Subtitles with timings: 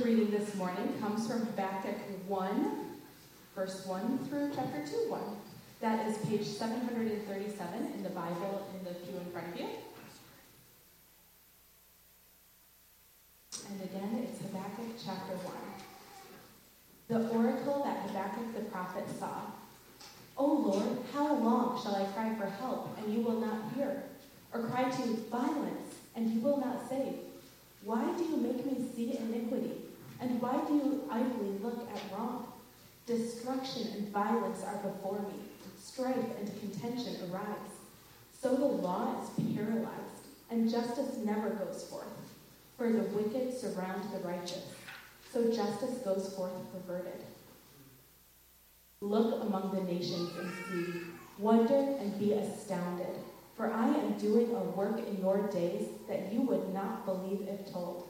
[0.00, 1.96] scripture reading this morning comes from Habakkuk
[2.26, 2.76] 1,
[3.54, 5.20] verse 1 through chapter 2, 1.
[5.80, 9.66] That is page 737 in the Bible in the pew in front of you.
[13.68, 15.54] And again, it's Habakkuk chapter 1.
[17.08, 19.42] The oracle that Habakkuk the prophet saw.
[20.38, 24.04] O Lord, how long shall I cry for help, and you will not hear?
[24.54, 27.16] Or cry to violence, and you will not save?
[27.82, 29.72] Why do you make me see iniquity?
[30.20, 32.46] And why do you idly look at wrong?
[33.06, 35.40] Destruction and violence are before me.
[35.82, 37.72] Strife and contention arise.
[38.40, 42.06] So the law is paralyzed, and justice never goes forth.
[42.76, 44.64] For the wicked surround the righteous,
[45.32, 47.20] so justice goes forth perverted.
[49.00, 51.00] Look among the nations and see,
[51.38, 53.16] wonder and be astounded.
[53.56, 57.72] For I am doing a work in your days that you would not believe if
[57.72, 58.09] told.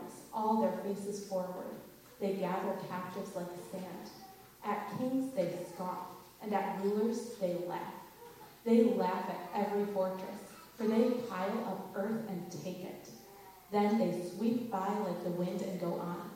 [0.33, 1.75] all their faces forward.
[2.19, 4.09] They gather captives like sand.
[4.63, 6.07] At kings they scoff,
[6.41, 7.93] and at rulers they laugh.
[8.63, 10.51] They laugh at every fortress
[10.81, 13.09] for they pile up earth and take it.
[13.71, 16.31] Then they sweep by like the wind and go on,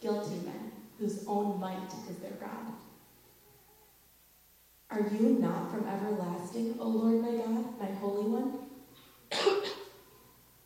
[0.00, 2.74] guilty men whose own might is their God.
[4.90, 8.58] Are you not from everlasting, O Lord my God, my Holy One?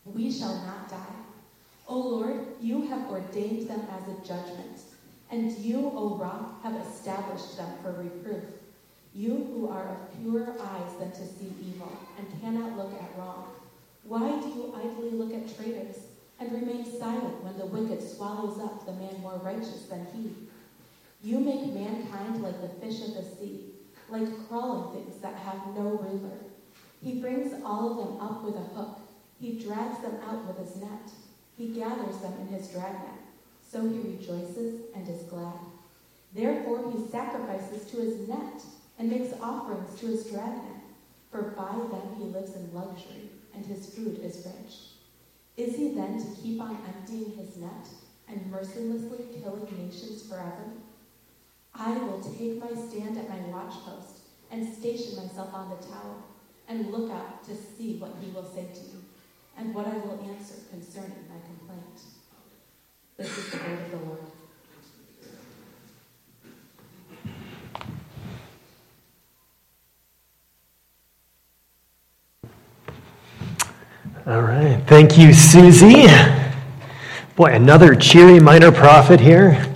[0.04, 1.21] we shall not die.
[1.92, 4.80] O Lord, you have ordained them as a judgment,
[5.30, 8.44] and you, O Rock, have established them for reproof.
[9.14, 13.44] You who are of purer eyes than to see evil and cannot look at wrong,
[14.04, 15.98] why do you idly look at traitors
[16.40, 20.30] and remain silent when the wicked swallows up the man more righteous than he?
[21.22, 23.66] You make mankind like the fish of the sea,
[24.08, 26.38] like crawling things that have no ruler.
[27.04, 28.98] He brings all of them up with a hook.
[29.38, 31.12] He drags them out with his net.
[31.62, 33.22] He gathers them in his dragnet.
[33.70, 35.60] So he rejoices and is glad.
[36.34, 38.64] Therefore he sacrifices to his net
[38.98, 40.82] and makes offerings to his dragnet,
[41.30, 44.74] for by them he lives in luxury, and his food is rich.
[45.56, 47.86] Is he then to keep on emptying his net
[48.26, 50.64] and mercilessly killing nations forever?
[51.76, 54.18] I will take my stand at my watchpost
[54.50, 56.16] and station myself on the tower
[56.66, 59.01] and look out to see what he will say to me
[59.56, 62.00] and what I will answer concerning my complaint.
[63.16, 64.18] This is the word of the Lord.
[74.24, 74.80] All right.
[74.86, 76.06] Thank you, Susie.
[77.34, 79.74] Boy, another cheery minor prophet here.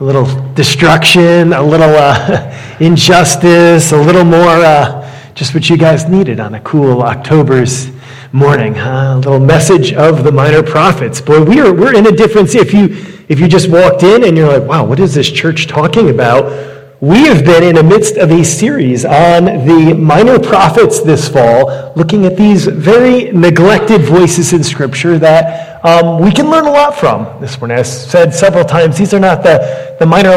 [0.00, 6.08] A little destruction, a little uh, injustice, a little more uh, just what you guys
[6.08, 7.93] needed on a cool October's
[8.34, 8.74] morning.
[8.74, 9.12] Huh?
[9.14, 11.20] A little message of the minor prophets.
[11.20, 12.52] Boy, we are, we're in a different.
[12.52, 12.88] If you,
[13.28, 16.72] if you just walked in and you're like, wow, what is this church talking about?
[17.00, 21.92] We have been in the midst of a series on the minor prophets this fall,
[21.94, 26.98] looking at these very neglected voices in Scripture that um, we can learn a lot
[26.98, 27.78] from this morning.
[27.78, 30.32] I've said several times, these are not the, the minor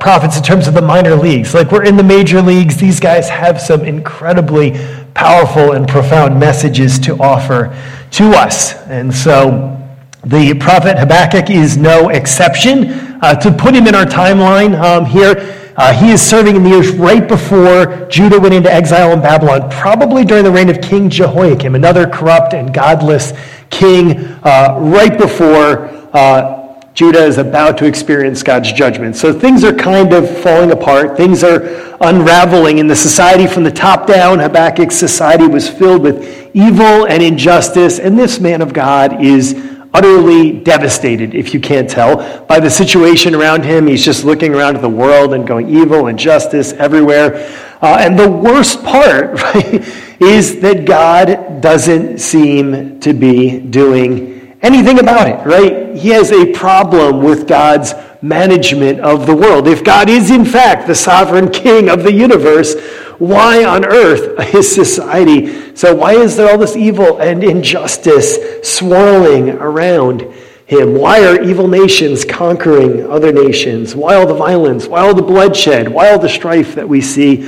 [0.00, 1.52] prophets in terms of the minor leagues.
[1.52, 4.78] Like we're in the major leagues, these guys have some incredibly
[5.14, 7.76] powerful and profound messages to offer
[8.12, 8.74] to us.
[8.86, 9.78] And so
[10.24, 13.18] the prophet Habakkuk is no exception.
[13.22, 16.68] Uh, to put him in our timeline um, here, uh, he is serving in the
[16.68, 21.08] years right before Judah went into exile in Babylon, probably during the reign of King
[21.08, 23.32] Jehoiakim, another corrupt and godless
[23.70, 26.61] king, uh, right before uh,
[26.94, 29.16] Judah is about to experience God's judgment.
[29.16, 31.16] So things are kind of falling apart.
[31.16, 34.38] Things are unraveling in the society from the top down.
[34.38, 39.54] Habakkuk's society was filled with evil and injustice, and this man of God is
[39.94, 42.16] utterly devastated, if you can't tell,
[42.46, 43.86] by the situation around him.
[43.86, 47.34] He's just looking around at the world and going evil and justice everywhere.
[47.80, 49.86] Uh, and the worst part right,
[50.20, 55.96] is that God doesn't seem to be doing anything about it, right?
[55.96, 59.66] He has a problem with God's management of the world.
[59.66, 62.80] If God is, in fact, the sovereign king of the universe,
[63.18, 65.74] why on earth is society?
[65.76, 70.22] So, why is there all this evil and injustice swirling around
[70.66, 70.94] him?
[70.94, 73.96] Why are evil nations conquering other nations?
[73.96, 74.86] Why all the violence?
[74.86, 75.88] Why all the bloodshed?
[75.88, 77.42] Why all the strife that we see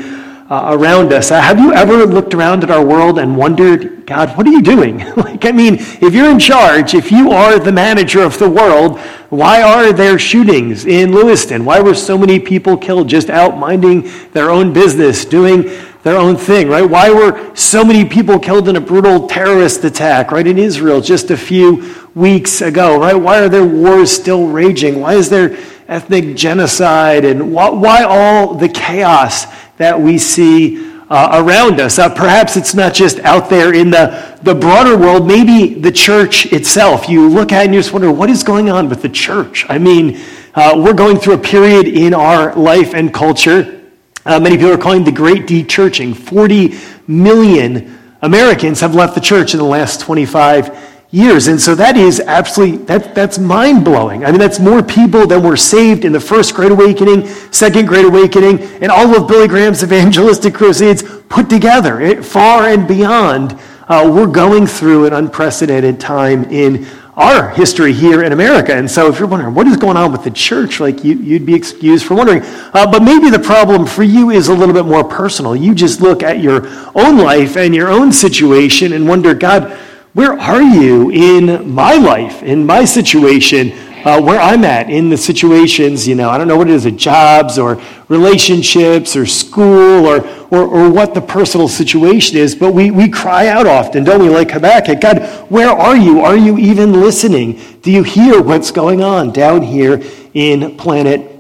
[0.55, 1.31] uh, around us?
[1.31, 4.63] Uh, have you ever looked around at our world and wondered, God, what are you
[4.63, 4.99] doing?
[5.17, 9.01] like, I mean, if you're in charge, if you are the manager of the world,
[9.31, 11.65] why are there shootings in Lewiston?
[11.65, 15.71] Why were so many people killed just out minding their own business, doing
[16.05, 16.89] their own thing, right?
[16.89, 21.31] Why were so many people killed in a brutal terrorist attack, right, in Israel just
[21.31, 23.17] a few weeks ago, right?
[23.17, 25.01] Why are there wars still raging?
[25.01, 25.57] Why is there
[25.89, 27.25] ethnic genocide?
[27.25, 31.99] And why, why all the chaos that we see uh, around us?
[31.99, 36.53] Uh, perhaps it's not just out there in the, the broader world, maybe the church
[36.53, 37.09] itself.
[37.09, 39.67] You look at and you just wonder, what is going on with the church?
[39.69, 40.21] I mean,
[40.55, 43.81] uh, we're going through a period in our life and culture
[44.27, 46.15] uh, many people are calling the great de-churching.
[46.15, 46.75] 40
[47.07, 51.47] million Americans have left the church in the last 25 years.
[51.47, 54.25] And so that is absolutely, that, that's mind blowing.
[54.25, 58.05] I mean, that's more people than were saved in the first Great Awakening, second Great
[58.05, 63.57] Awakening, and all of Billy Graham's evangelistic crusades put together, it, far and beyond.
[63.87, 66.85] Uh, we're going through an unprecedented time in
[67.17, 68.75] our history here in America.
[68.75, 71.47] And so if you're wondering what is going on with the church, like you, would
[71.47, 72.43] be excused for wondering.
[72.43, 75.55] Uh, but maybe the problem for you is a little bit more personal.
[75.55, 76.67] You just look at your
[76.97, 79.79] own life and your own situation and wonder, God,
[80.15, 83.73] where are you in my life, in my situation?
[84.05, 86.85] uh, where I'm at in the situations, you know, I don't know what it is,
[86.85, 92.75] at jobs or relationships or school or, or, or what the personal situation is, but
[92.75, 96.21] we, we cry out often, don't we, like Habakkuk, God, where are you?
[96.21, 97.61] Are you even listening?
[97.81, 100.03] Do you hear what's going on down here
[100.35, 101.31] in planet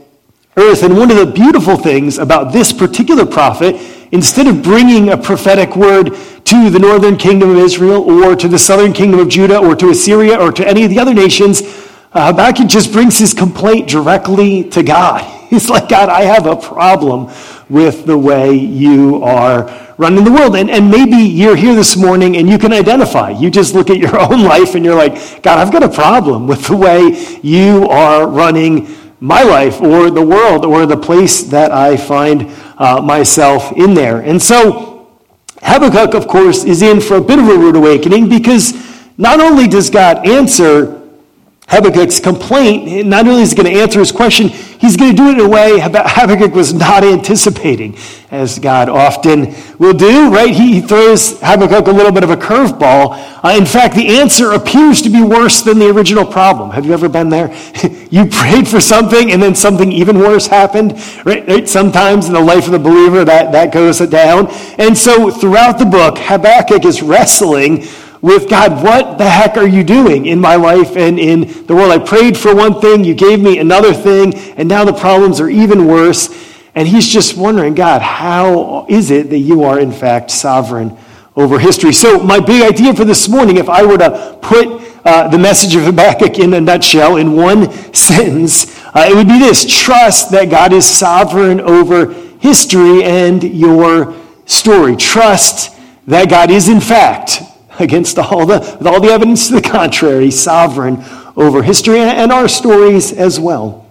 [0.56, 0.82] Earth?
[0.82, 3.76] And one of the beautiful things about this particular prophet,
[4.12, 8.58] instead of bringing a prophetic word to the northern kingdom of Israel or to the
[8.58, 11.62] southern kingdom of Judah or to Assyria or to any of the other nations,
[12.12, 15.22] uh, Habakkuk just brings his complaint directly to God.
[15.50, 17.30] He's like, God, I have a problem
[17.68, 19.68] with the way you are
[19.98, 20.56] running the world.
[20.56, 23.30] And, and maybe you're here this morning and you can identify.
[23.30, 26.46] You just look at your own life and you're like, God, I've got a problem
[26.46, 28.88] with the way you are running
[29.20, 34.20] my life or the world or the place that I find uh, myself in there.
[34.20, 35.08] And so
[35.62, 38.72] Habakkuk, of course, is in for a bit of a rude awakening because
[39.16, 41.03] not only does God answer
[41.66, 45.28] Habakkuk's complaint, not only is he going to answer his question, he's going to do
[45.30, 47.96] it in a way Habakkuk was not anticipating,
[48.30, 50.54] as God often will do, right?
[50.54, 53.16] He throws Habakkuk a little bit of a curveball.
[53.42, 56.70] Uh, in fact, the answer appears to be worse than the original problem.
[56.70, 57.48] Have you ever been there?
[58.10, 60.92] you prayed for something and then something even worse happened,
[61.24, 61.48] right?
[61.48, 61.68] right?
[61.68, 64.48] Sometimes in the life of the believer, that, that goes down.
[64.78, 67.86] And so throughout the book, Habakkuk is wrestling
[68.24, 71.90] with God, what the heck are you doing in my life and in the world?
[71.90, 75.50] I prayed for one thing, you gave me another thing, and now the problems are
[75.50, 76.30] even worse.
[76.74, 80.96] And he's just wondering, God, how is it that you are in fact sovereign
[81.36, 81.92] over history?
[81.92, 84.68] So, my big idea for this morning, if I were to put
[85.04, 89.38] uh, the message of Habakkuk in a nutshell, in one sentence, uh, it would be
[89.38, 94.14] this trust that God is sovereign over history and your
[94.46, 94.96] story.
[94.96, 97.42] Trust that God is, in fact,
[97.78, 101.02] against all the, with all the evidence to the contrary, sovereign
[101.36, 103.86] over history and our stories as well.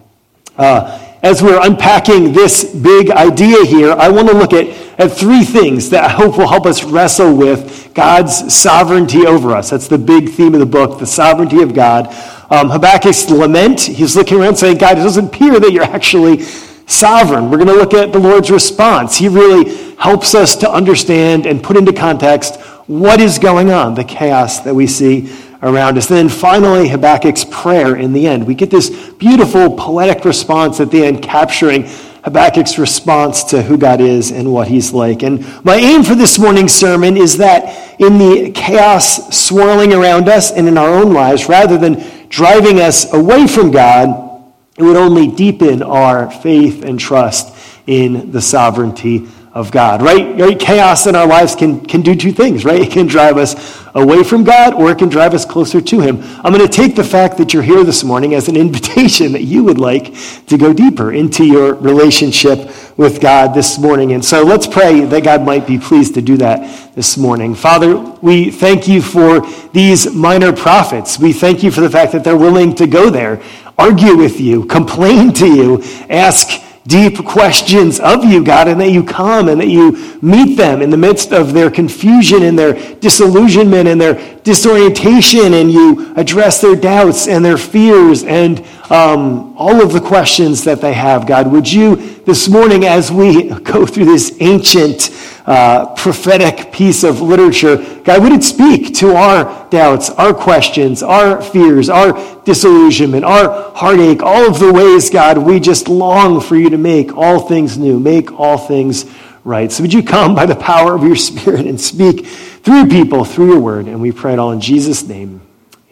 [0.58, 4.68] Uh, as we're unpacking this big idea here, I want to look at,
[5.00, 9.70] at three things that I hope will help us wrestle with God's sovereignty over us.
[9.70, 12.08] That's the big theme of the book, the sovereignty of God.
[12.52, 16.44] Um, Habakkuk's lament, he's looking around saying, God, it doesn't appear that you're actually
[16.88, 17.50] sovereign.
[17.50, 19.16] We're going to look at the Lord's response.
[19.16, 24.04] He really helps us to understand and put into context what is going on, the
[24.04, 26.08] chaos that we see around us.
[26.08, 28.46] Then finally, Habakkuk's prayer in the end.
[28.46, 31.84] We get this beautiful poetic response at the end, capturing
[32.24, 35.24] Habakkuk's response to who God is and what he's like.
[35.24, 40.52] And my aim for this morning's sermon is that in the chaos swirling around us
[40.52, 44.32] and in our own lives, rather than driving us away from God,
[44.78, 47.56] it would only deepen our faith and trust
[47.88, 50.36] in the sovereignty of God, right?
[50.40, 50.60] right?
[50.60, 52.82] Chaos in our lives can, can do two things, right?
[52.82, 56.24] It can drive us away from God or it can drive us closer to Him.
[56.44, 59.44] I'm going to take the fact that you're here this morning as an invitation that
[59.44, 60.16] you would like
[60.48, 64.14] to go deeper into your relationship with God this morning.
[64.14, 67.54] And so let's pray that God might be pleased to do that this morning.
[67.54, 69.42] Father, we thank you for
[69.72, 71.20] these minor prophets.
[71.20, 73.40] We thank you for the fact that they're willing to go there,
[73.78, 79.04] argue with you, complain to you, ask deep questions of you, God, and that you
[79.04, 83.88] come and that you meet them in the midst of their confusion and their disillusionment
[83.88, 88.60] and their disorientation and you address their doubts and their fears and
[88.90, 91.52] um, all of the questions that they have, God.
[91.52, 91.96] Would you
[92.26, 95.10] this morning, as we go through this ancient
[95.46, 101.42] uh, prophetic piece of literature, God, would it speak to our doubts, our questions, our
[101.42, 106.70] fears, our disillusionment, our heartache, all of the ways, God, we just long for you
[106.70, 109.06] to make all things new, make all things
[109.44, 109.72] right.
[109.72, 112.28] So would you come by the power of your Spirit and speak
[112.64, 113.88] through people, through your word?
[113.88, 115.42] And we pray it all in Jesus' name.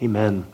[0.01, 0.45] Amen.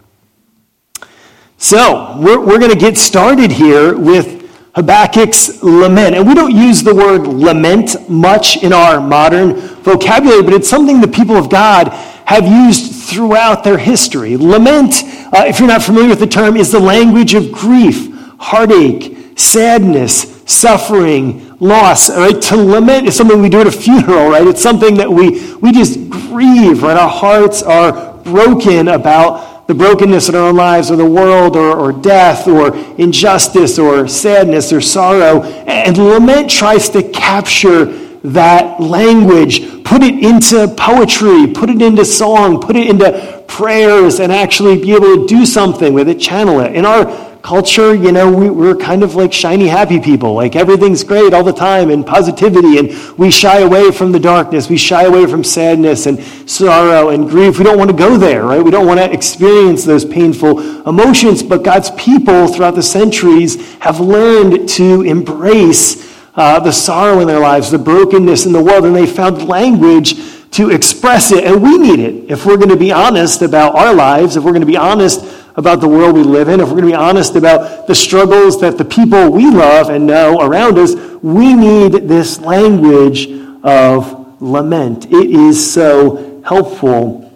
[1.58, 4.38] So we're, we're going to get started here with
[4.76, 6.16] Habakkuk's lament.
[6.16, 11.02] And we don't use the word lament much in our modern vocabulary, but it's something
[11.02, 11.88] the people of God
[12.26, 14.38] have used throughout their history.
[14.38, 15.02] Lament,
[15.34, 20.44] uh, if you're not familiar with the term, is the language of grief, heartache, sadness,
[20.46, 22.10] suffering, loss.
[22.10, 22.42] Right?
[22.44, 24.46] To lament is something we do at a funeral, right?
[24.46, 26.98] It's something that we, we just grieve, right?
[26.98, 31.76] Our hearts are broken about the brokenness in our own lives or the world or,
[31.78, 35.44] or death or injustice or sadness or sorrow.
[35.44, 42.62] And lament tries to capture that language, put it into poetry, put it into song,
[42.62, 46.76] put it into prayers, and actually be able to do something with it, channel it.
[46.76, 47.06] In our
[47.48, 50.34] culture, you know, we, we're kind of like shiny, happy people.
[50.34, 54.68] Like everything's great all the time and positivity, and we shy away from the darkness.
[54.68, 57.58] We shy away from sadness and sorrow and grief.
[57.58, 58.62] We don't want to go there, right?
[58.62, 61.42] We don't want to experience those painful emotions.
[61.42, 66.07] But God's people throughout the centuries have learned to embrace
[66.38, 70.16] uh, the sorrow in their lives, the brokenness in the world, and they found language
[70.52, 71.44] to express it.
[71.44, 74.52] And we need it if we're going to be honest about our lives, if we're
[74.52, 75.26] going to be honest
[75.56, 78.62] about the world we live in, if we're going to be honest about the struggles
[78.62, 83.28] that the people we love and know around us, we need this language
[83.64, 85.08] of lament.
[85.08, 87.27] It is so helpful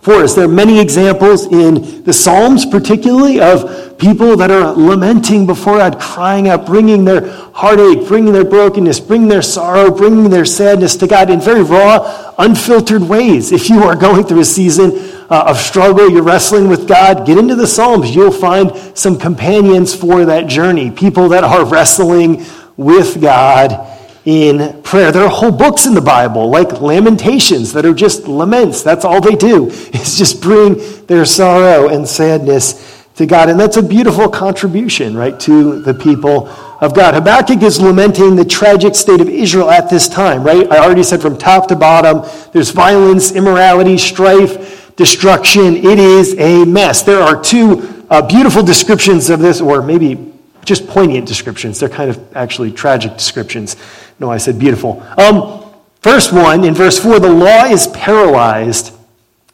[0.00, 0.34] for us.
[0.34, 6.00] There are many examples in the Psalms, particularly, of people that are lamenting before God,
[6.00, 11.06] crying out, bringing their heartache, bringing their brokenness, bringing their sorrow, bringing their sadness to
[11.06, 13.52] God in very raw, unfiltered ways.
[13.52, 14.92] If you are going through a season
[15.28, 18.14] uh, of struggle, you're wrestling with God, get into the Psalms.
[18.14, 22.44] You'll find some companions for that journey, people that are wrestling
[22.78, 25.12] with God in prayer.
[25.12, 28.82] There are whole books in the Bible, like Lamentations, that are just laments.
[28.82, 33.48] That's all they do, is just bring their sorrow and sadness to God.
[33.48, 36.48] And that's a beautiful contribution, right, to the people
[36.80, 37.14] of God.
[37.14, 40.70] Habakkuk is lamenting the tragic state of Israel at this time, right?
[40.70, 42.22] I already said from top to bottom,
[42.52, 45.76] there's violence, immorality, strife, destruction.
[45.76, 47.02] It is a mess.
[47.02, 50.32] There are two uh, beautiful descriptions of this, or maybe
[50.64, 51.80] just poignant descriptions.
[51.80, 53.76] They're kind of actually tragic descriptions.
[54.20, 55.02] No, I said beautiful.
[55.16, 55.72] Um,
[56.02, 58.94] first one, in verse 4, the law is paralyzed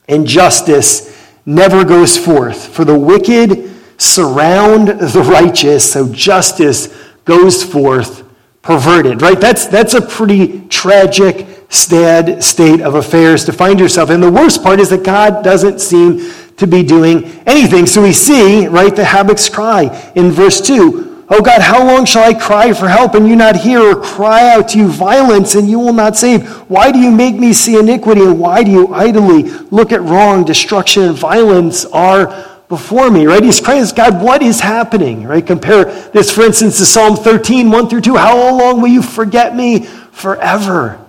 [0.09, 2.67] and justice never goes forth.
[2.67, 6.89] For the wicked surround the righteous, so justice
[7.25, 8.25] goes forth
[8.63, 9.41] perverted, right?
[9.41, 14.11] That's, that's a pretty tragic sad state of affairs to find yourself.
[14.11, 14.21] in.
[14.21, 17.87] the worst part is that God doesn't seem to be doing anything.
[17.87, 21.06] So we see, right, the Habakkuk's cry in verse 2.
[21.29, 24.49] Oh God, how long shall I cry for help and you not hear, or cry
[24.51, 26.49] out to you violence and you will not save?
[26.71, 30.45] Why do you make me see iniquity and why do you idly look at wrong?
[30.45, 33.43] Destruction and violence are before me, right?
[33.43, 35.45] He's crying, God, what is happening, right?
[35.45, 38.17] Compare this, for instance, to Psalm 13, 1 through 2.
[38.17, 41.01] How long will you forget me forever?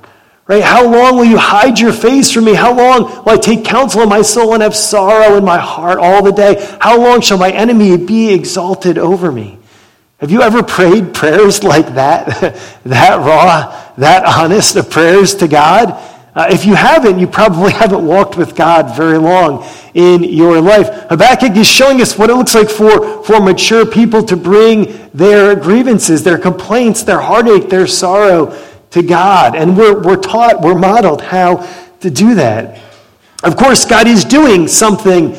[0.47, 0.63] Right?
[0.63, 2.53] How long will you hide your face from me?
[2.53, 5.99] How long will I take counsel in my soul and have sorrow in my heart
[5.99, 6.55] all the day?
[6.79, 9.59] How long shall my enemy be exalted over me?
[10.19, 12.25] Have you ever prayed prayers like that?
[12.85, 15.91] that raw, that honest of prayers to God?
[16.33, 20.89] Uh, if you haven't, you probably haven't walked with God very long in your life.
[21.09, 25.55] Habakkuk is showing us what it looks like for, for mature people to bring their
[25.55, 28.57] grievances, their complaints, their heartache, their sorrow
[28.89, 29.55] to God.
[29.55, 31.57] And we're, we're taught, we're modeled how
[31.99, 32.81] to do that.
[33.43, 35.35] Of course, God is doing something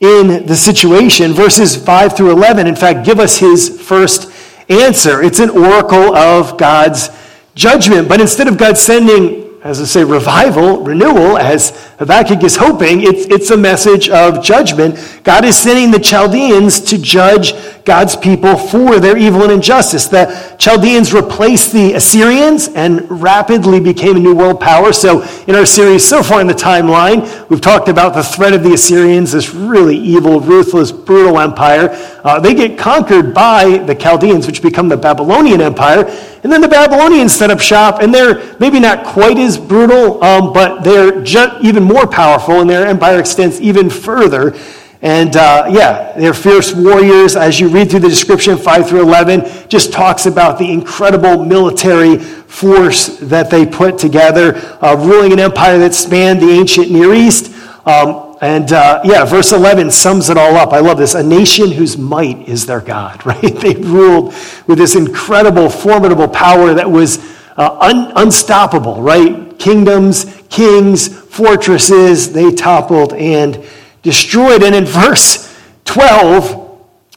[0.00, 1.32] in the situation.
[1.32, 4.32] Verses 5 through 11, in fact, give us his first
[4.68, 5.22] answer.
[5.22, 7.10] It's an oracle of God's
[7.54, 8.08] judgment.
[8.08, 13.26] But instead of God sending, as I say, revival, renewal, as Habakkuk is hoping, it's,
[13.26, 15.20] it's a message of judgment.
[15.24, 17.54] God is sending the Chaldeans to judge
[17.88, 20.08] God's people for their evil and injustice.
[20.08, 24.92] The Chaldeans replaced the Assyrians and rapidly became a new world power.
[24.92, 28.62] So, in our series so far in the timeline, we've talked about the threat of
[28.62, 31.88] the Assyrians, this really evil, ruthless, brutal empire.
[32.22, 36.04] Uh, they get conquered by the Chaldeans, which become the Babylonian Empire.
[36.42, 40.52] And then the Babylonians set up shop, and they're maybe not quite as brutal, um,
[40.52, 41.24] but they're
[41.62, 44.54] even more powerful, and their empire extends even further.
[45.00, 47.36] And uh, yeah, they're fierce warriors.
[47.36, 52.18] As you read through the description, 5 through 11, just talks about the incredible military
[52.18, 57.54] force that they put together, uh, ruling an empire that spanned the ancient Near East.
[57.86, 60.72] Um, and uh, yeah, verse 11 sums it all up.
[60.72, 61.14] I love this.
[61.14, 63.40] A nation whose might is their God, right?
[63.40, 64.34] They ruled
[64.66, 67.18] with this incredible, formidable power that was
[67.56, 69.58] uh, un- unstoppable, right?
[69.58, 73.64] Kingdoms, kings, fortresses, they toppled and
[74.02, 74.62] destroyed.
[74.62, 76.68] And in verse 12,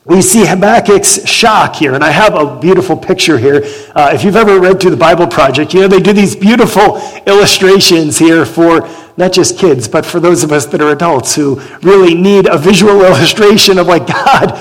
[0.06, 1.94] we see Habakkuk's shock here.
[1.94, 3.62] And I have a beautiful picture here.
[3.94, 6.98] Uh, if you've ever read through the Bible Project, you know, they do these beautiful
[7.28, 11.62] illustrations here for not just kids, but for those of us that are adults who
[11.84, 14.58] really need a visual illustration of, like, God,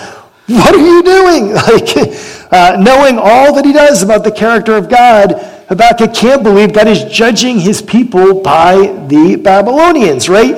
[0.47, 1.55] what are you doing?
[1.61, 1.97] Like,
[2.53, 5.35] uh, knowing all that he does about the character of God,
[5.69, 10.57] Habakkuk can't believe God is judging his people by the Babylonians, right?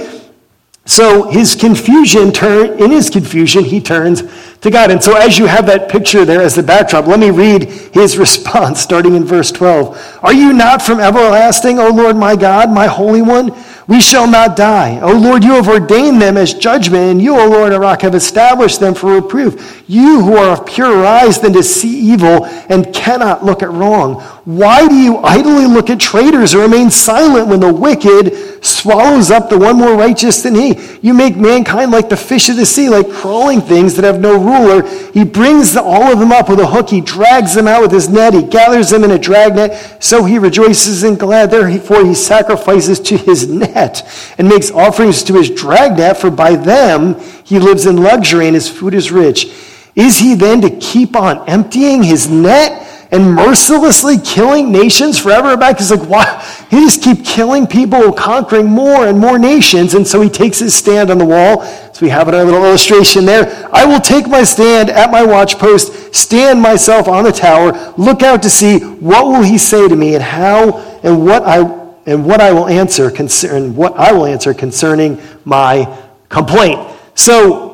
[0.84, 4.22] So his confusion turn in his confusion he turns
[4.62, 4.90] to God.
[4.90, 8.18] And so as you have that picture there as the backdrop, let me read his
[8.24, 10.20] response starting in verse 12.
[10.22, 13.52] Are you not from everlasting, O Lord my God, my holy one?
[13.88, 15.00] We shall not die.
[15.00, 18.78] O Lord, you have ordained them as judgment, and you, O Lord, rock, have established
[18.78, 19.82] them for reproof.
[19.88, 24.20] You who are of purer eyes than to see evil and cannot look at wrong.
[24.44, 29.50] Why do you idly look at traitors or remain silent when the wicked swallows up
[29.50, 30.78] the one more righteous than he?
[31.02, 34.38] You make mankind like the fish of the sea, like crawling things that have no
[34.38, 34.88] ruler.
[35.12, 36.88] He brings all of them up with a hook.
[36.88, 38.34] He drags them out with his net.
[38.34, 39.72] He gathers them in a dragnet.
[40.00, 41.50] So he rejoices and glad.
[41.50, 46.56] Therefore he sacrifices to his net net and makes offerings to his dragnet, for by
[46.56, 49.46] them he lives in luxury and his food is rich.
[49.94, 55.56] Is he then to keep on emptying his net and mercilessly killing nations forever?
[55.56, 56.42] Back, he's like, why?
[56.70, 59.94] He just keep killing people, conquering more and more nations.
[59.94, 61.62] And so he takes his stand on the wall.
[61.92, 63.68] So we have a little illustration there.
[63.72, 68.42] I will take my stand at my watchpost, stand myself on the tower, look out
[68.42, 72.40] to see what will he say to me and how and what I and what
[72.40, 75.86] I will answer concern what I will answer concerning my
[76.28, 76.80] complaint.
[77.14, 77.71] So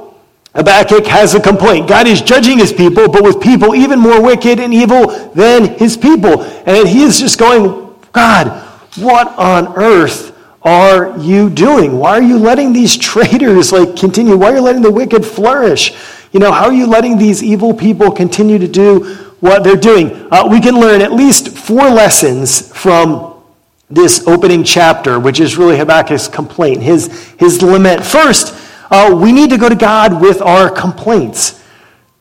[0.59, 1.87] Habakkuk has a complaint.
[1.87, 5.97] God is judging his people, but with people even more wicked and evil than his
[5.97, 6.43] people.
[6.67, 8.49] And he is just going, God,
[8.97, 11.97] what on earth are you doing?
[11.97, 14.37] Why are you letting these traitors like continue?
[14.37, 15.93] Why are you letting the wicked flourish?
[16.33, 20.27] You know, how are you letting these evil people continue to do what they're doing?
[20.33, 23.41] Uh, we can learn at least four lessons from
[23.89, 28.05] this opening chapter, which is really Habakkuk's complaint, his, his lament.
[28.05, 28.58] First,
[28.91, 31.65] uh, we need to go to God with our complaints.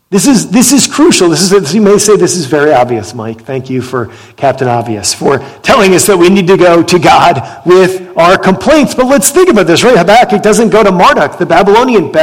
[0.09, 1.29] This is, this is crucial.
[1.29, 3.41] This is, you may say this is very obvious, Mike.
[3.41, 7.61] Thank you for Captain Obvious for telling us that we need to go to God
[7.65, 8.95] with our complaints.
[8.95, 9.97] But let's think about this, right?
[9.97, 12.13] Habakkuk doesn't go to Marduk, the Babylonian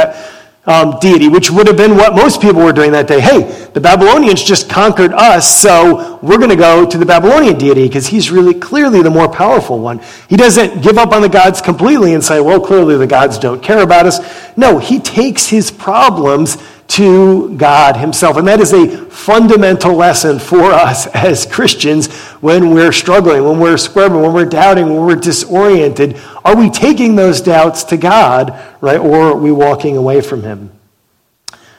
[0.67, 3.19] um, deity, which would have been what most people were doing that day.
[3.19, 7.87] Hey, the Babylonians just conquered us, so we're going to go to the Babylonian deity
[7.87, 10.01] because he's really clearly the more powerful one.
[10.27, 13.61] He doesn't give up on the gods completely and say, well, clearly the gods don't
[13.61, 14.19] care about us.
[14.57, 18.37] No, he takes his problems to God Himself.
[18.37, 23.77] And that is a fundamental lesson for us as Christians when we're struggling, when we're
[23.77, 26.19] squirming, when we're doubting, when we're disoriented.
[26.43, 30.71] Are we taking those doubts to God, right, or are we walking away from Him?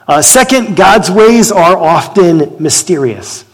[0.09, 3.45] Uh, second, God's ways are often mysterious.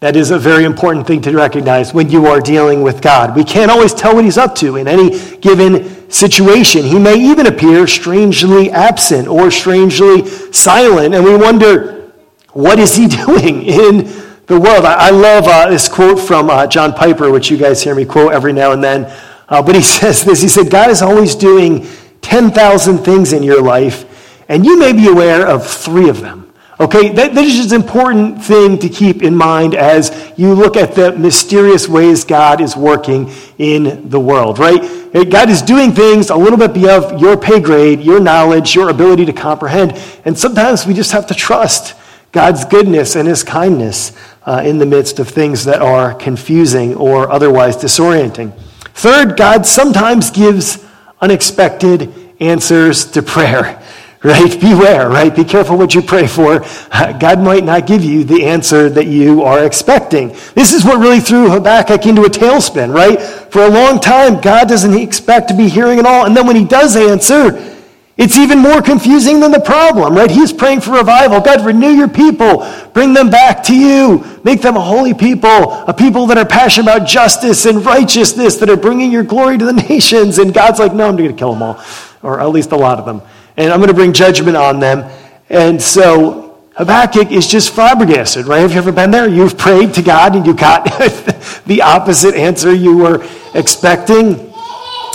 [0.00, 3.34] That is a very important thing to recognize when you are dealing with God.
[3.34, 6.84] We can't always tell what He's up to in any given situation.
[6.84, 12.12] He may even appear strangely absent or strangely silent, and we wonder,
[12.52, 14.04] what is He doing in
[14.46, 14.84] the world?
[14.84, 18.32] I, love uh, this quote from uh, John Piper, which you guys hear me quote
[18.32, 19.04] every now and then.
[19.48, 21.86] Uh, but he says this He said, God is always doing
[22.22, 24.04] 10,000 things in your life,
[24.48, 26.45] and you may be aware of three of them.
[26.78, 30.94] Okay, that, that is an important thing to keep in mind as you look at
[30.94, 34.82] the mysterious ways God is working in the world, right?
[35.30, 39.24] God is doing things a little bit beyond your pay grade, your knowledge, your ability
[39.24, 39.94] to comprehend.
[40.26, 41.94] And sometimes we just have to trust
[42.30, 44.12] God's goodness and his kindness
[44.44, 48.52] uh, in the midst of things that are confusing or otherwise disorienting.
[48.92, 50.84] Third, God sometimes gives
[51.22, 53.82] unexpected answers to prayer
[54.26, 54.60] right?
[54.60, 55.34] Beware, right?
[55.34, 56.58] Be careful what you pray for.
[56.90, 60.28] God might not give you the answer that you are expecting.
[60.54, 63.20] This is what really threw Habakkuk into a tailspin, right?
[63.20, 66.26] For a long time, God doesn't expect to be hearing at all.
[66.26, 67.74] And then when he does answer,
[68.16, 70.30] it's even more confusing than the problem, right?
[70.30, 71.40] He's praying for revival.
[71.40, 72.66] God, renew your people.
[72.94, 74.24] Bring them back to you.
[74.42, 78.70] Make them a holy people, a people that are passionate about justice and righteousness, that
[78.70, 80.38] are bringing your glory to the nations.
[80.38, 81.84] And God's like, no, I'm going to kill them all,
[82.22, 83.20] or at least a lot of them.
[83.56, 85.10] And I'm going to bring judgment on them.
[85.48, 88.60] And so Habakkuk is just flabbergasted, right?
[88.60, 89.28] Have you ever been there?
[89.28, 90.84] You've prayed to God and you got
[91.66, 94.52] the opposite answer you were expecting.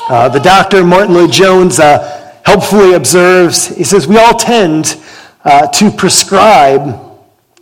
[0.10, 4.98] Uh, the doctor, Martyn Lloyd-Jones, uh, helpfully observes, he says, we all tend
[5.46, 7.00] uh, to prescribe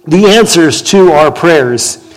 [0.07, 2.08] the answers to our prayers.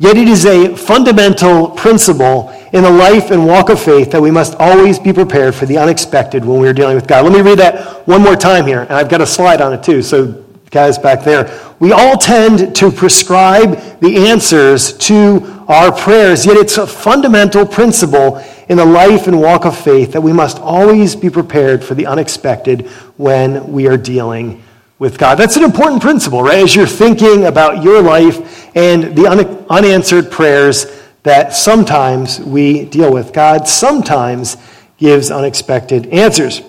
[0.00, 4.30] Yet it is a fundamental principle in the life and walk of faith that we
[4.30, 7.22] must always be prepared for the unexpected when we're dealing with God.
[7.22, 9.82] Let me read that one more time here, and I've got a slide on it
[9.82, 11.54] too, so guys back there.
[11.80, 18.42] We all tend to prescribe the answers to our prayers, yet it's a fundamental principle
[18.70, 22.06] in the life and walk of faith that we must always be prepared for the
[22.06, 22.86] unexpected
[23.18, 24.62] when we are dealing
[24.98, 25.36] with God.
[25.36, 26.62] That's an important principle, right?
[26.62, 30.86] As you're thinking about your life and the un- unanswered prayers
[31.22, 33.32] that sometimes we deal with.
[33.32, 34.56] God sometimes
[34.96, 36.62] gives unexpected answers.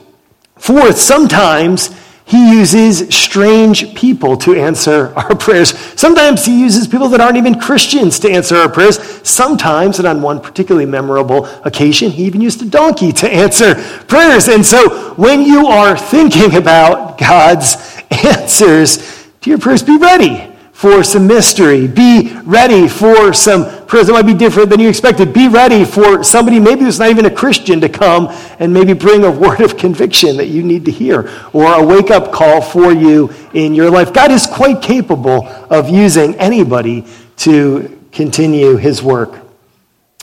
[0.57, 1.89] Fourth, sometimes
[2.25, 5.77] he uses strange people to answer our prayers.
[5.99, 8.99] Sometimes he uses people that aren't even Christians to answer our prayers.
[9.27, 13.75] Sometimes, and on one particularly memorable occasion, he even used a donkey to answer
[14.07, 14.47] prayers.
[14.47, 17.75] And so when you are thinking about God's
[18.11, 20.50] answers to your prayers, be ready
[20.81, 21.85] for some mystery.
[21.85, 25.31] Be ready for some prayers that might be different than you expected.
[25.31, 29.23] Be ready for somebody, maybe who's not even a Christian, to come and maybe bring
[29.23, 32.91] a word of conviction that you need to hear or a wake up call for
[32.91, 34.11] you in your life.
[34.11, 37.05] God is quite capable of using anybody
[37.37, 39.37] to continue his work.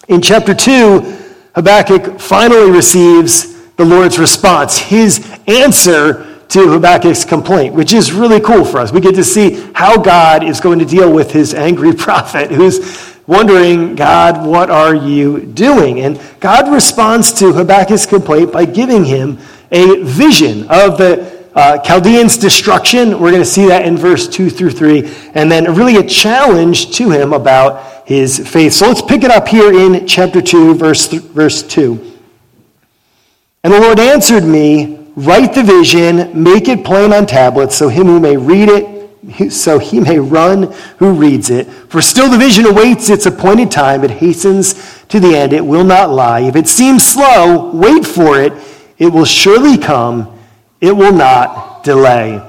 [0.08, 1.18] In chapter 2,
[1.54, 4.76] Habakkuk finally receives the Lord's response.
[4.76, 8.92] His answer to Habakkuk's complaint, which is really cool for us.
[8.92, 13.16] We get to see how God is going to deal with his angry prophet who's
[13.26, 16.00] wondering, God, what are you doing?
[16.00, 19.38] And God responds to Habakkuk's complaint by giving him
[19.70, 23.20] a vision of the uh, Chaldeans' destruction.
[23.20, 25.12] We're going to see that in verse 2 through 3.
[25.34, 28.72] And then really a challenge to him about his faith.
[28.72, 32.18] So let's pick it up here in chapter 2, verse, th- verse 2.
[33.64, 38.06] And the Lord answered me, Write the vision, make it plain on tablets, so him
[38.06, 41.66] who may read it, so he may run who reads it.
[41.66, 44.04] For still the vision awaits its appointed time.
[44.04, 45.52] It hastens to the end.
[45.52, 46.42] It will not lie.
[46.42, 48.52] If it seems slow, wait for it.
[48.96, 50.38] It will surely come.
[50.80, 52.40] It will not delay.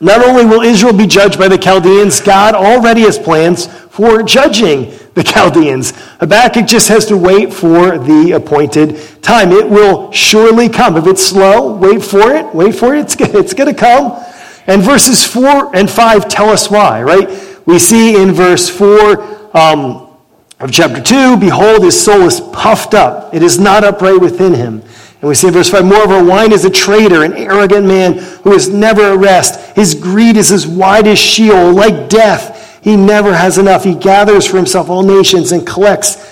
[0.00, 4.96] Not only will Israel be judged by the Chaldeans, God already has plans for judging
[5.18, 5.92] the Chaldeans.
[6.20, 9.50] Habakkuk just has to wait for the appointed time.
[9.50, 10.96] It will surely come.
[10.96, 12.54] If it's slow, wait for it.
[12.54, 13.00] Wait for it.
[13.00, 14.24] It's, it's going to come.
[14.68, 17.28] And verses 4 and 5 tell us why, right?
[17.66, 20.16] We see in verse 4 um,
[20.60, 24.82] of chapter 2 Behold, his soul is puffed up, it is not upright within him.
[25.20, 28.52] And we see in verse 5 Moreover, wine is a traitor, an arrogant man who
[28.52, 29.74] is never at rest.
[29.74, 32.57] His greed is as wide as Sheol, like death.
[32.80, 33.84] He never has enough.
[33.84, 36.24] He gathers for himself all nations and collects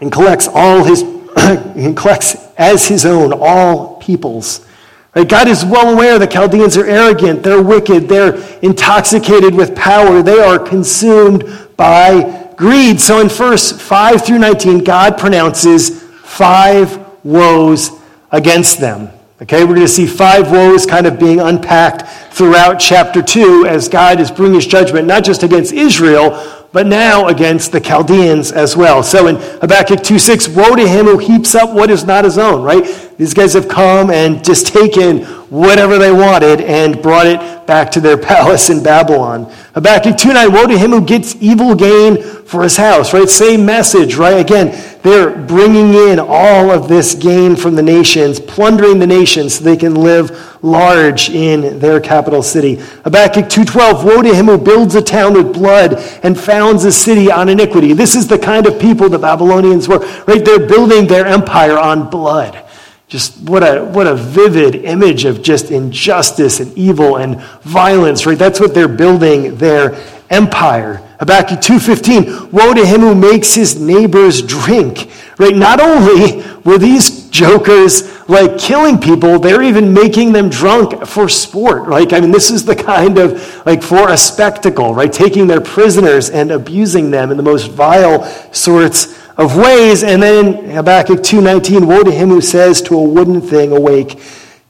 [0.00, 1.02] and collects all his
[1.36, 4.66] and collects as his own all peoples.
[5.14, 5.28] Right?
[5.28, 10.38] God is well aware the Chaldeans are arrogant, they're wicked, they're intoxicated with power, they
[10.38, 11.44] are consumed
[11.76, 13.00] by greed.
[13.00, 17.90] So in verse 5 through 19, God pronounces five woes
[18.30, 19.10] against them.
[19.42, 23.86] Okay, we're going to see five woes kind of being unpacked throughout chapter 2 as
[23.86, 28.78] God is bringing his judgment not just against Israel, but now against the Chaldeans as
[28.78, 29.02] well.
[29.02, 32.38] So in Habakkuk 2 6, woe to him who heaps up what is not his
[32.38, 32.84] own, right?
[33.18, 38.00] These guys have come and just taken whatever they wanted and brought it back to
[38.00, 39.52] their palace in Babylon.
[39.74, 43.28] Habakkuk 2 9, woe to him who gets evil gain for his house, right?
[43.28, 44.38] Same message, right?
[44.38, 49.64] Again, they're bringing in all of this gain from the nations, plundering the nations so
[49.64, 52.76] they can live large in their capital city.
[53.04, 57.30] Habakkuk 2.12, woe to him who builds a town with blood and founds a city
[57.30, 57.92] on iniquity.
[57.92, 60.44] This is the kind of people the Babylonians were, right?
[60.44, 62.65] They're building their empire on blood.
[63.08, 68.38] Just what a, what a vivid image of just injustice and evil and violence, right?
[68.38, 69.94] That's what they're building their
[70.28, 70.96] empire.
[71.20, 75.08] Habakkuk 2.15, woe to him who makes his neighbors drink.
[75.38, 75.54] Right?
[75.54, 79.38] Not only were these jokers like killing people.
[79.38, 81.88] They're even making them drunk for sport.
[81.88, 85.12] Like, I mean, this is the kind of, like, for a spectacle, right?
[85.12, 90.02] Taking their prisoners and abusing them in the most vile sorts of ways.
[90.02, 94.20] And then Habakkuk 2.19, woe to him who says to a wooden thing, awake,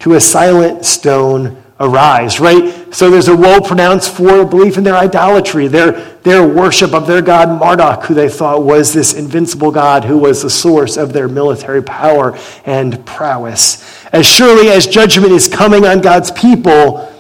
[0.01, 2.95] to a silent stone, arise, right?
[2.95, 7.21] So there's a woe pronounced for belief in their idolatry, their, their worship of their
[7.21, 11.29] god Marduk, who they thought was this invincible god who was the source of their
[11.29, 14.05] military power and prowess.
[14.13, 17.13] As surely as judgment is coming on God's people,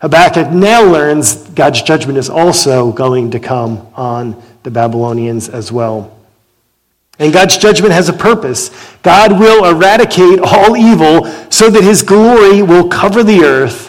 [0.00, 6.17] Habakkuk now learns God's judgment is also going to come on the Babylonians as well.
[7.18, 8.70] And God's judgment has a purpose.
[9.02, 13.88] God will eradicate all evil so that his glory will cover the earth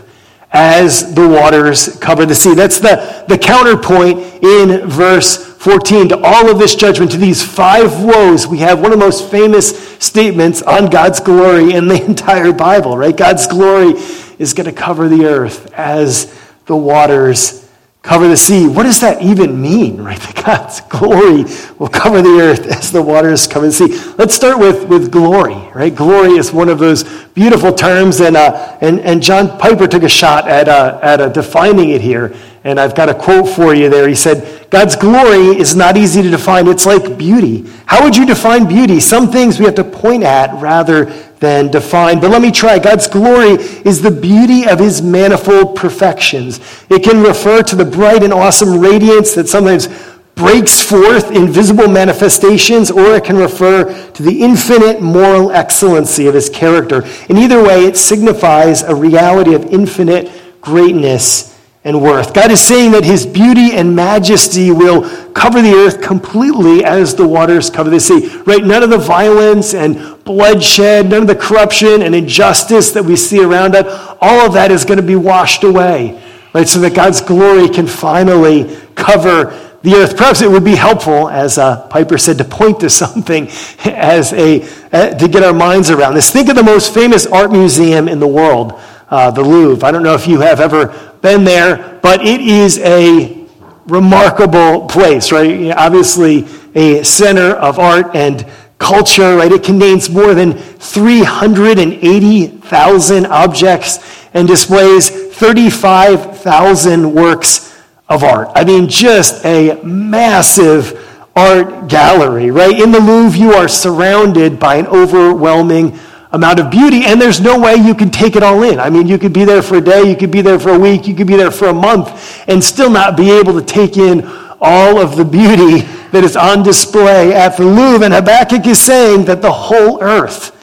[0.52, 2.56] as the waters cover the sea.
[2.56, 8.02] That's the, the counterpoint in verse 14 to all of this judgment, to these five
[8.02, 8.48] woes.
[8.48, 12.98] We have one of the most famous statements on God's glory in the entire Bible,
[12.98, 13.16] right?
[13.16, 13.94] God's glory
[14.40, 17.69] is going to cover the earth as the waters
[18.02, 18.68] cover the sea.
[18.68, 20.20] What does that even mean, right?
[20.30, 21.44] That God's glory
[21.78, 24.14] will cover the earth as the waters cover the sea.
[24.18, 25.94] Let's start with, with glory, right?
[25.94, 27.04] Glory is one of those
[27.36, 31.30] beautiful terms, and, uh, and, and John Piper took a shot at, uh, at uh,
[31.30, 32.36] defining it here.
[32.64, 34.08] And I've got a quote for you there.
[34.08, 36.68] He said, God's glory is not easy to define.
[36.68, 37.66] It's like beauty.
[37.88, 39.00] How would you define beauty?
[39.00, 41.06] Some things we have to point at rather
[41.40, 42.20] than define.
[42.20, 42.78] But let me try.
[42.78, 43.54] God's glory
[43.84, 46.60] is the beauty of his manifold perfections.
[46.90, 49.88] It can refer to the bright and awesome radiance that sometimes
[50.36, 56.34] breaks forth in visible manifestations, or it can refer to the infinite moral excellency of
[56.34, 57.04] his character.
[57.28, 62.34] In either way, it signifies a reality of infinite greatness and worth.
[62.34, 67.26] God is saying that his beauty and majesty will cover the earth completely as the
[67.26, 68.28] waters cover the sea.
[68.46, 68.64] Right?
[68.64, 73.42] None of the violence and bloodshed, none of the corruption and injustice that we see
[73.42, 76.22] around us, all of that is going to be washed away.
[76.54, 76.68] Right?
[76.68, 80.18] So that God's glory can finally cover the earth.
[80.18, 83.48] Perhaps it would be helpful, as uh, Piper said, to point to something
[83.86, 86.32] as a, uh, to get our minds around this.
[86.32, 89.88] Think of the most famous art museum in the world, uh, the Louvre.
[89.88, 93.46] I don't know if you have ever been there, but it is a
[93.88, 95.72] remarkable place, right?
[95.72, 98.46] Obviously, a center of art and
[98.78, 99.52] culture, right?
[99.52, 104.00] It contains more than 380,000 objects
[104.34, 107.78] and displays 35,000 works
[108.08, 108.50] of art.
[108.56, 111.06] I mean, just a massive
[111.36, 112.80] art gallery, right?
[112.80, 116.00] In the Louvre, you are surrounded by an overwhelming
[116.32, 118.80] amount of beauty, and there's no way you can take it all in.
[118.80, 120.80] I mean, you could be there for a day, you could be there for a
[120.80, 123.98] week, you could be there for a month, and still not be able to take
[123.98, 124.24] in
[124.62, 128.06] all of the beauty that is on display at the Louvre.
[128.06, 130.56] And Habakkuk is saying that the whole earth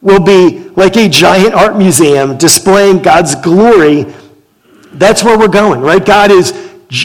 [0.00, 4.12] will be like a giant art museum displaying God's glory.
[4.92, 6.04] That's where we're going, right?
[6.04, 6.52] God is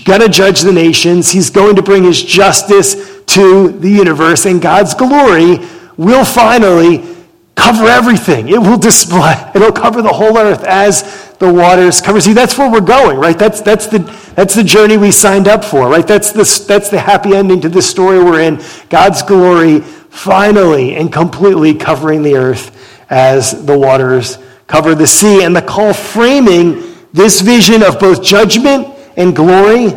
[0.04, 1.32] going to judge the nations.
[1.32, 5.60] He's going to bring his justice to the universe, and God's glory
[5.98, 7.17] will finally
[7.58, 8.48] cover everything.
[8.50, 12.22] It will display, it'll cover the whole earth as the waters cover.
[12.22, 13.38] See, that's where we're going, right?
[13.38, 14.00] That's, that's, the,
[14.36, 16.08] that's the journey we signed up for, right?
[16.08, 18.62] That's the, that's the happy ending to this story we're in.
[18.90, 25.44] God's glory finally and completely covering the earth as the waters cover the sea.
[25.44, 29.94] And the call framing this vision of both judgment and glory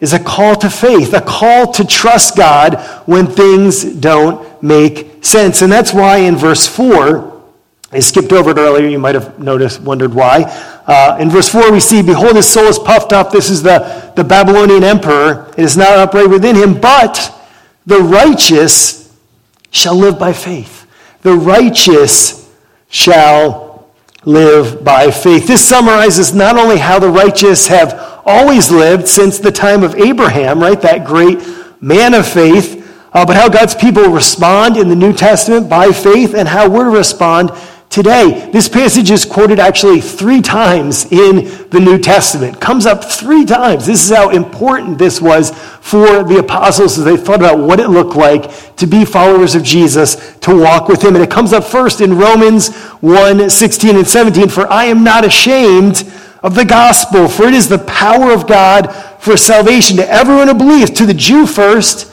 [0.00, 5.62] is a call to faith, a call to trust God when things don't make sense.
[5.62, 7.30] And that's why in verse 4,
[7.92, 10.42] I skipped over it earlier, you might have noticed, wondered why.
[10.86, 13.30] Uh, in verse 4, we see, Behold, his soul is puffed up.
[13.30, 15.52] This is the, the Babylonian emperor.
[15.56, 17.34] It is not upright within him, but
[17.86, 19.16] the righteous
[19.70, 20.86] shall live by faith.
[21.22, 22.50] The righteous
[22.88, 23.88] shall
[24.24, 25.46] live by faith.
[25.46, 30.60] This summarizes not only how the righteous have always lived since the time of Abraham,
[30.60, 30.80] right?
[30.80, 31.40] That great
[31.80, 32.79] man of faith.
[33.12, 36.84] Uh, but how God's people respond in the New Testament by faith and how we're
[36.84, 37.50] to respond
[37.90, 38.48] today.
[38.52, 42.60] This passage is quoted actually three times in the New Testament.
[42.60, 43.84] Comes up three times.
[43.84, 47.88] This is how important this was for the apostles as they thought about what it
[47.88, 51.16] looked like to be followers of Jesus, to walk with him.
[51.16, 54.48] And it comes up first in Romans 1 16 and 17.
[54.48, 56.04] For I am not ashamed
[56.44, 58.86] of the gospel, for it is the power of God
[59.20, 62.09] for salvation to everyone who believes, to the Jew first,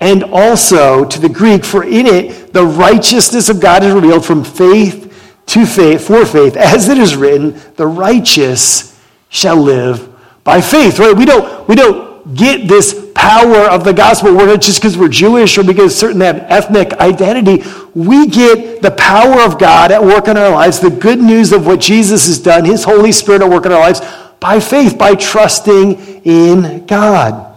[0.00, 4.42] and also to the Greek, for in it the righteousness of God is revealed from
[4.42, 5.06] faith
[5.46, 10.08] to faith, for faith, as it is written, the righteous shall live
[10.44, 10.98] by faith.
[10.98, 11.14] Right?
[11.14, 14.34] We don't, we don't get this power of the gospel.
[14.34, 17.62] We're not just because we're Jewish or because certain have ethnic identity.
[17.94, 21.66] We get the power of God at work in our lives, the good news of
[21.66, 24.00] what Jesus has done, His Holy Spirit at work in our lives,
[24.38, 27.49] by faith, by trusting in God.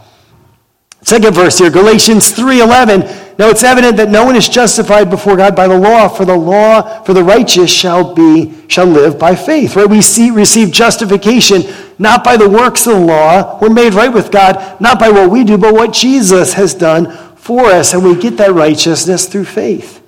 [1.03, 3.07] Second verse here, Galatians 3:11.
[3.37, 6.35] Now it's evident that no one is justified before God by the law, for the
[6.35, 9.75] law, for the righteous shall be shall live by faith.
[9.75, 9.89] Right?
[9.89, 11.63] We see receive justification
[11.99, 13.59] not by the works of the law.
[13.59, 17.11] We're made right with God not by what we do, but what Jesus has done
[17.35, 20.01] for us, and we get that righteousness through faith.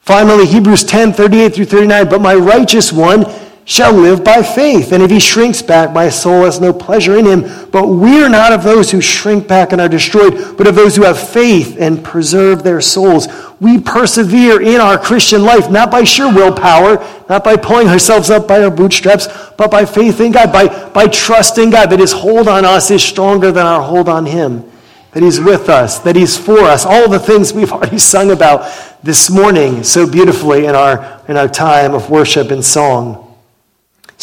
[0.00, 2.08] Finally, Hebrews 10, 38 through 39.
[2.08, 3.24] But my righteous one
[3.66, 4.92] shall live by faith.
[4.92, 7.70] And if he shrinks back, my soul has no pleasure in him.
[7.70, 10.96] But we are not of those who shrink back and are destroyed, but of those
[10.96, 13.26] who have faith and preserve their souls.
[13.60, 16.98] We persevere in our Christian life, not by sheer willpower,
[17.28, 21.06] not by pulling ourselves up by our bootstraps, but by faith in God, by, by
[21.06, 24.70] trusting God, that his hold on us is stronger than our hold on him.
[25.12, 28.70] That he's with us, that he's for us, all the things we've already sung about
[29.02, 33.23] this morning so beautifully in our, in our time of worship and song.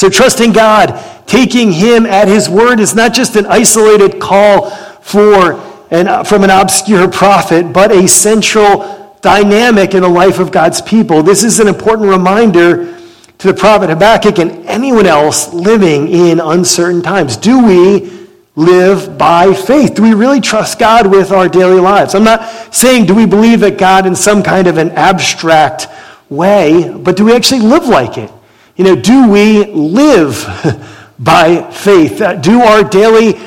[0.01, 5.61] So, trusting God, taking Him at His word, is not just an isolated call for
[5.91, 11.21] an, from an obscure prophet, but a central dynamic in the life of God's people.
[11.21, 12.99] This is an important reminder
[13.37, 17.37] to the prophet Habakkuk and anyone else living in uncertain times.
[17.37, 19.93] Do we live by faith?
[19.93, 22.15] Do we really trust God with our daily lives?
[22.15, 25.89] I'm not saying do we believe that God in some kind of an abstract
[26.27, 28.31] way, but do we actually live like it?
[28.81, 30.43] You know, do we live
[31.19, 32.19] by faith?
[32.19, 33.39] Uh, do our daily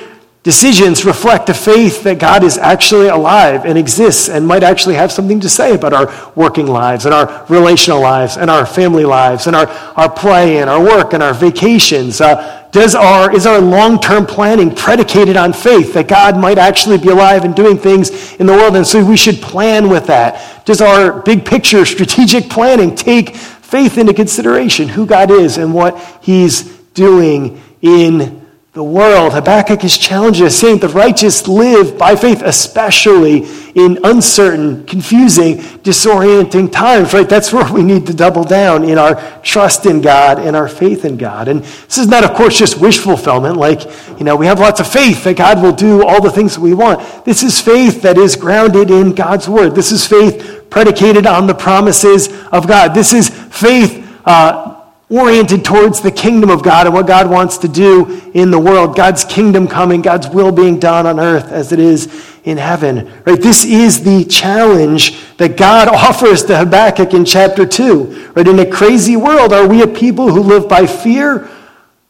[0.44, 5.10] decisions reflect a faith that God is actually alive and exists and might actually have
[5.10, 9.48] something to say about our working lives and our relational lives and our family lives
[9.48, 9.66] and our,
[9.96, 12.20] our play and our work and our vacations?
[12.20, 16.98] Uh, does our, is our long term planning predicated on faith that God might actually
[16.98, 18.76] be alive and doing things in the world?
[18.76, 20.64] And so we should plan with that.
[20.64, 23.36] Does our big picture strategic planning take
[23.74, 26.62] faith into consideration who God is and what He's
[26.94, 29.32] doing in the world.
[29.32, 36.70] Habakkuk is challenging us, saying the righteous live by faith, especially in uncertain, confusing, disorienting
[36.70, 37.28] times, right?
[37.28, 41.04] That's where we need to double down in our trust in God and our faith
[41.04, 41.48] in God.
[41.48, 43.82] And this is not, of course, just wish fulfillment, like,
[44.18, 46.60] you know, we have lots of faith that God will do all the things that
[46.60, 47.24] we want.
[47.24, 49.74] This is faith that is grounded in God's word.
[49.74, 52.94] This is faith predicated on the promises of God.
[52.94, 54.74] This is faith uh,
[55.10, 58.96] oriented towards the kingdom of God and what God wants to do in the world.
[58.96, 63.12] God's kingdom coming, God's will being done on earth as it is in heaven.
[63.24, 63.40] Right?
[63.40, 68.32] This is the challenge that God offers to Habakkuk in chapter 2.
[68.34, 68.48] Right?
[68.48, 71.48] In a crazy world, are we a people who live by fear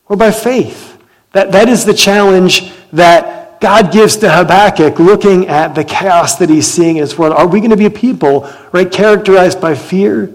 [0.06, 0.98] or by faith?
[1.32, 6.50] That, that is the challenge that God gives to Habakkuk looking at the chaos that
[6.50, 7.32] he's seeing in his world.
[7.32, 10.30] Are we going to be a people, right, characterized by fear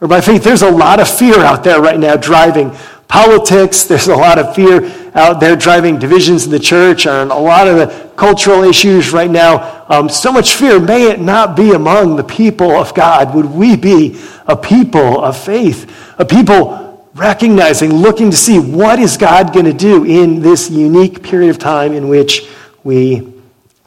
[0.00, 0.44] or by faith?
[0.44, 2.70] There's a lot of fear out there right now driving
[3.08, 3.82] politics.
[3.82, 4.84] There's a lot of fear
[5.16, 9.28] out there driving divisions in the church and a lot of the cultural issues right
[9.28, 9.84] now.
[9.88, 10.78] Um, so much fear.
[10.78, 13.34] May it not be among the people of God.
[13.34, 16.14] Would we be a people of faith?
[16.20, 21.24] A people recognizing, looking to see what is God going to do in this unique
[21.24, 22.48] period of time in which
[22.84, 23.32] we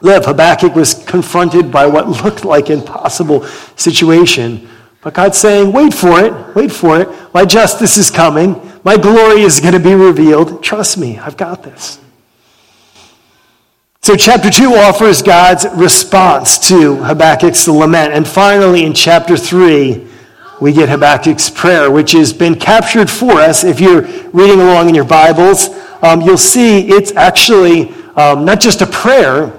[0.00, 0.24] live.
[0.26, 3.44] Habakkuk was confronted by what looked like impossible
[3.76, 4.68] situation.
[5.00, 7.08] But God's saying, wait for it, wait for it.
[7.34, 8.60] My justice is coming.
[8.84, 10.62] My glory is going to be revealed.
[10.62, 11.98] Trust me, I've got this.
[14.00, 18.12] So, chapter 2 offers God's response to Habakkuk's lament.
[18.12, 20.08] And finally, in chapter 3,
[20.60, 23.62] we get Habakkuk's prayer, which has been captured for us.
[23.62, 24.02] If you're
[24.32, 25.68] reading along in your Bibles,
[26.02, 29.52] um, you'll see it's actually um, not just a prayer,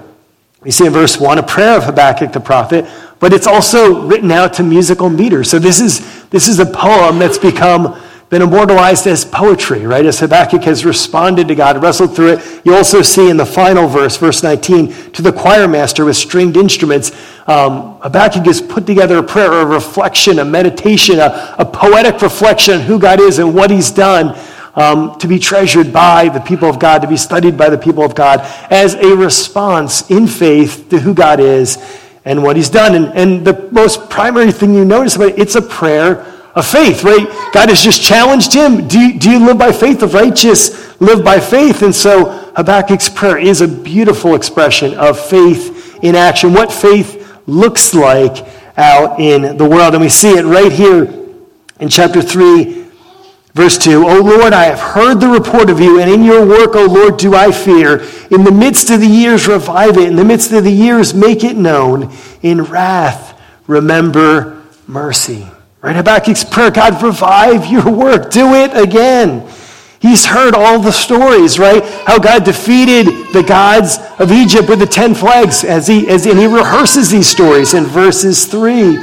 [0.60, 2.86] we see in verse 1 a prayer of Habakkuk the prophet,
[3.20, 5.44] but it's also written out to musical meter.
[5.44, 8.00] So this is, this is a poem that's become
[8.34, 10.04] been immortalized as poetry, right?
[10.04, 12.60] As Habakkuk has responded to God, wrestled through it.
[12.64, 16.56] You also see in the final verse, verse 19, to the choir master with stringed
[16.56, 17.12] instruments.
[17.46, 22.74] Um, Habakkuk has put together a prayer, a reflection, a meditation, a, a poetic reflection
[22.74, 24.36] on who God is and what he's done
[24.76, 28.04] um, to be treasured by the people of God, to be studied by the people
[28.04, 31.78] of God as a response in faith to who God is
[32.24, 32.94] and what he's done.
[32.94, 37.02] And, and the most primary thing you notice about it, it's a prayer of faith,
[37.02, 37.26] right?
[37.52, 38.86] God has just challenged him.
[38.86, 40.00] Do you, do you live by faith?
[40.00, 41.82] The righteous live by faith.
[41.82, 47.94] And so Habakkuk's prayer is a beautiful expression of faith in action, what faith looks
[47.94, 49.94] like out in the world.
[49.94, 51.04] And we see it right here
[51.80, 52.83] in chapter 3,
[53.54, 56.74] Verse 2 O Lord, I have heard the report of you, and in your work,
[56.74, 58.02] O Lord, do I fear.
[58.30, 60.08] In the midst of the years, revive it.
[60.08, 62.12] In the midst of the years, make it known.
[62.42, 65.46] In wrath, remember mercy.
[65.80, 65.94] Right?
[65.94, 68.30] Habakkuk's prayer God, revive your work.
[68.32, 69.48] Do it again.
[70.00, 71.82] He's heard all the stories, right?
[72.06, 76.38] How God defeated the gods of Egypt with the ten flags, as he, as, and
[76.38, 78.98] he rehearses these stories in verses 3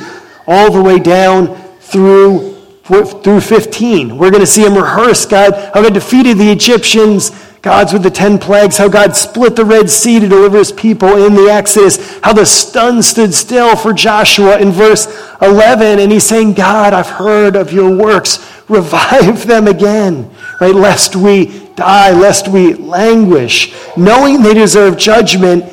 [0.45, 2.50] all the way down through
[2.91, 4.17] through 15.
[4.17, 7.31] We're going to see him rehearse God, how God defeated the Egyptians,
[7.61, 11.25] God's with the 10 plagues, how God split the Red Sea to deliver his people
[11.25, 15.07] in the Exodus, how the sun stood still for Joshua in verse
[15.41, 15.99] 11.
[15.99, 18.39] And he's saying, God, I've heard of your works.
[18.67, 20.29] Revive them again,
[20.59, 20.73] right?
[20.73, 23.75] Lest we die, lest we languish.
[23.95, 25.65] Knowing they deserve judgment,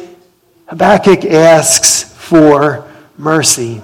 [0.66, 3.82] Habakkuk asks for mercy.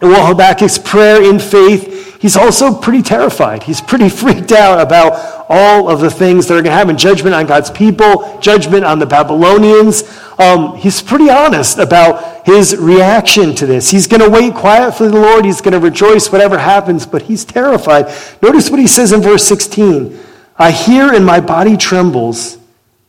[0.00, 3.62] And while Habakkuk's prayer in faith he's also pretty terrified.
[3.62, 7.34] He's pretty freaked out about all of the things that are going to happen judgment
[7.34, 10.02] on God's people, judgment on the Babylonians.
[10.38, 13.90] Um, he's pretty honest about his reaction to this.
[13.90, 17.22] He's going to wait quiet for the Lord, he's going to rejoice whatever happens, but
[17.22, 18.06] he's terrified.
[18.42, 20.20] Notice what he says in verse 16
[20.58, 22.58] I hear and my body trembles.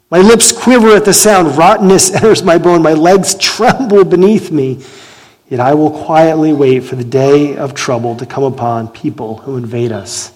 [0.10, 1.58] My lips quiver at the sound.
[1.58, 2.82] Rottenness enters my bone.
[2.82, 4.84] My legs tremble beneath me.
[5.50, 9.56] Yet I will quietly wait for the day of trouble to come upon people who
[9.56, 10.34] invade us.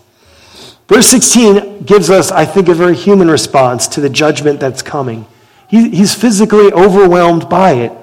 [0.88, 5.26] Verse 16 gives us, I think, a very human response to the judgment that's coming.
[5.70, 7.94] He, he's physically overwhelmed by it.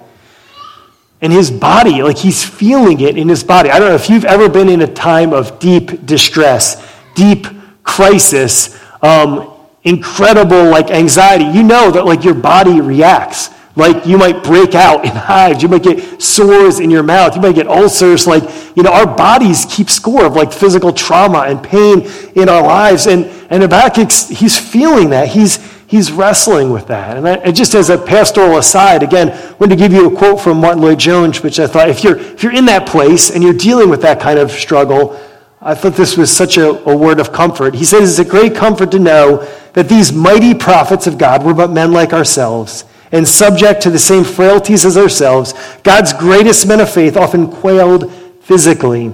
[1.20, 3.70] And his body, like he's feeling it in his body.
[3.70, 6.82] I don't know if you've ever been in a time of deep distress,
[7.14, 7.46] deep
[7.82, 9.52] crisis, um,
[9.82, 11.44] incredible like anxiety.
[11.44, 13.50] You know that like your body reacts.
[13.78, 15.62] Like you might break out in hives.
[15.62, 17.36] You might get sores in your mouth.
[17.36, 18.26] You might get ulcers.
[18.26, 18.42] Like,
[18.76, 23.06] you know, our bodies keep score of like physical trauma and pain in our lives.
[23.06, 25.28] And, and Habakkuk, he's feeling that.
[25.28, 27.16] He's, he's wrestling with that.
[27.16, 30.18] And, I, and just as a pastoral aside, again, I wanted to give you a
[30.18, 33.44] quote from Martyn Lloyd-Jones, which I thought if you're, if you're in that place and
[33.44, 35.16] you're dealing with that kind of struggle,
[35.60, 37.76] I thought this was such a, a word of comfort.
[37.76, 41.54] He says, It's a great comfort to know that these mighty prophets of God were
[41.54, 46.80] but men like ourselves and subject to the same frailties as ourselves, God's greatest men
[46.80, 49.12] of faith often quailed physically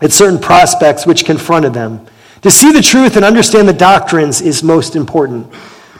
[0.00, 2.06] at certain prospects which confronted them.
[2.42, 5.46] To see the truth and understand the doctrines is most important.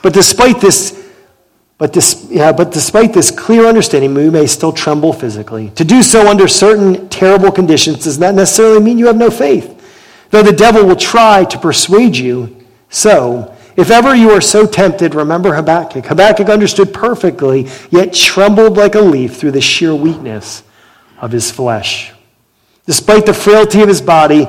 [0.02, 0.96] But despite this,
[1.76, 1.96] but,
[2.30, 5.70] yeah, but despite this clear understanding, we may still tremble physically.
[5.70, 9.76] To do so under certain terrible conditions does not necessarily mean you have no faith.
[10.30, 15.14] Though the devil will try to persuade you so, if ever you are so tempted,
[15.14, 16.06] remember Habakkuk.
[16.06, 20.62] Habakkuk understood perfectly, yet trembled like a leaf through the sheer weakness
[21.18, 22.12] of his flesh.
[22.86, 24.48] Despite the frailty of his body,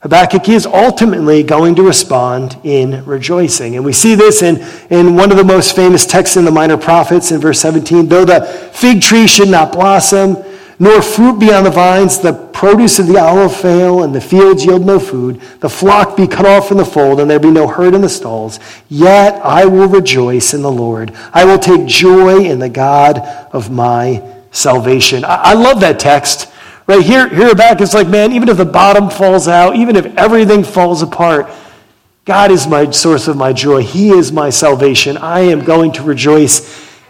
[0.00, 3.76] Habakkuk is ultimately going to respond in rejoicing.
[3.76, 6.76] And we see this in, in one of the most famous texts in the Minor
[6.76, 8.08] Prophets in verse 17.
[8.08, 10.36] Though the fig tree should not blossom,
[10.78, 12.32] nor fruit be on the vines, the
[12.64, 16.46] produce of the olive fail, and the fields yield no food, the flock be cut
[16.46, 18.58] off from the fold, and there be no herd in the stalls.
[18.88, 21.12] Yet I will rejoice in the Lord.
[21.34, 23.18] I will take joy in the God
[23.52, 25.26] of my salvation.
[25.26, 26.50] I, I love that text.
[26.86, 30.06] Right here, here back, it's like, man, even if the bottom falls out, even if
[30.16, 31.50] everything falls apart,
[32.24, 33.82] God is my source of my joy.
[33.82, 35.18] He is my salvation.
[35.18, 36.60] I am going to rejoice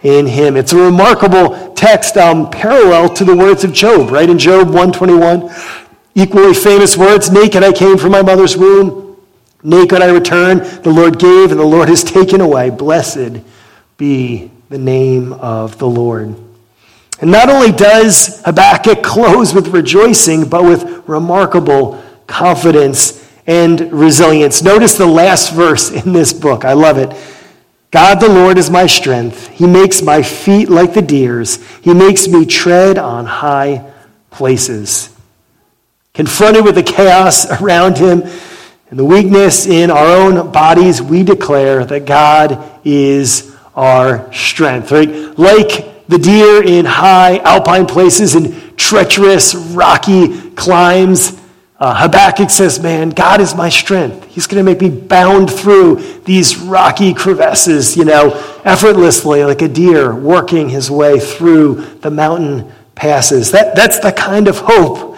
[0.05, 0.55] in him.
[0.55, 4.29] It's a remarkable text um, parallel to the words of Job, right?
[4.29, 5.49] In Job 121,
[6.13, 9.17] equally famous words Naked I came from my mother's womb,
[9.63, 10.59] naked I return.
[10.59, 12.69] The Lord gave, and the Lord has taken away.
[12.69, 13.41] Blessed
[13.97, 16.35] be the name of the Lord.
[17.19, 24.61] And not only does Habakkuk close with rejoicing, but with remarkable confidence and resilience.
[24.61, 26.63] Notice the last verse in this book.
[26.63, 27.11] I love it.
[27.91, 29.47] God the Lord is my strength.
[29.49, 31.65] He makes my feet like the deer's.
[31.79, 33.91] He makes me tread on high
[34.31, 35.15] places.
[36.13, 38.23] Confronted with the chaos around him
[38.89, 44.91] and the weakness in our own bodies, we declare that God is our strength.
[44.91, 45.09] Right?
[45.37, 51.39] Like the deer in high alpine places and treacherous, rocky climbs,
[51.77, 54.25] uh, Habakkuk says, Man, God is my strength.
[54.29, 58.31] He's going to make me bound through these rocky crevasses, you know,
[58.63, 63.51] effortlessly, like a deer working his way through the mountain passes.
[63.51, 65.14] That, that's the kind of hope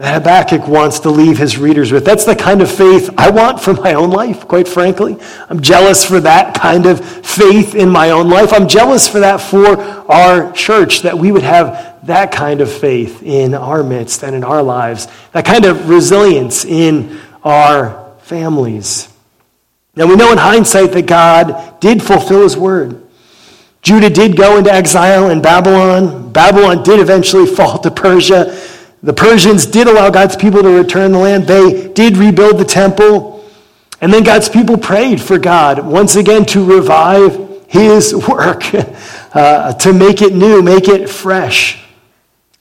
[0.00, 2.06] that Habakkuk wants to leave his readers with.
[2.06, 5.18] That's the kind of faith I want for my own life, quite frankly.
[5.50, 8.50] I'm jealous for that kind of faith in my own life.
[8.54, 9.78] I'm jealous for that for
[10.10, 14.42] our church, that we would have that kind of faith in our midst and in
[14.42, 19.06] our lives, that kind of resilience in our families.
[19.96, 23.06] Now we know in hindsight that God did fulfill his word.
[23.82, 26.32] Judah did go into exile in Babylon.
[26.32, 28.56] Babylon did eventually fall to Persia.
[29.02, 31.46] The Persians did allow God's people to return the land.
[31.46, 33.48] They did rebuild the temple.
[34.00, 38.62] And then God's people prayed for God once again to revive his work,
[39.34, 41.82] uh, to make it new, make it fresh.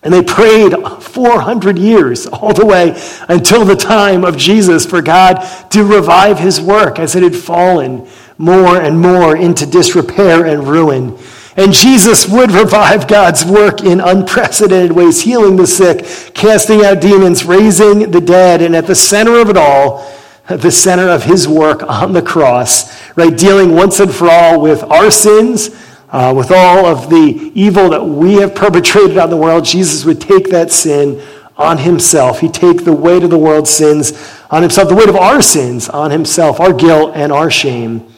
[0.01, 5.41] And they prayed 400 years, all the way until the time of Jesus, for God
[5.71, 11.17] to revive his work as it had fallen more and more into disrepair and ruin.
[11.59, 17.43] And Jesus would revive God's work in unprecedented ways, healing the sick, casting out demons,
[17.43, 20.09] raising the dead, and at the center of it all,
[20.47, 24.61] at the center of his work on the cross, right, dealing once and for all
[24.61, 25.69] with our sins,
[26.11, 30.21] uh, with all of the evil that we have perpetrated on the world, Jesus would
[30.21, 31.21] take that sin
[31.57, 32.39] on himself.
[32.39, 34.13] He'd take the weight of the world's sins
[34.49, 38.09] on himself, the weight of our sins on himself, our guilt and our shame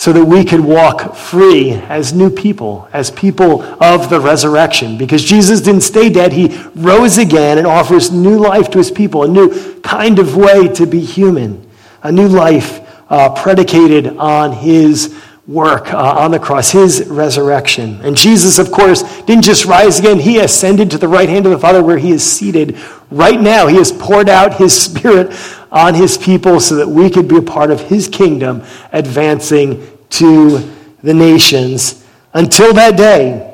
[0.00, 4.96] so that we could walk free as new people, as people of the resurrection.
[4.96, 9.24] Because Jesus didn't stay dead, he rose again and offers new life to his people,
[9.24, 11.68] a new kind of way to be human,
[12.02, 12.80] a new life
[13.10, 15.14] uh, predicated on his
[15.46, 18.00] work uh, on the cross, his resurrection.
[18.02, 21.52] And Jesus, of course, didn't just rise again, he ascended to the right hand of
[21.52, 22.78] the Father where he is seated
[23.10, 23.66] right now.
[23.66, 25.34] He has poured out his Spirit
[25.70, 28.62] on his people so that we could be a part of his kingdom
[28.92, 30.58] advancing to
[31.02, 33.46] the nations until that day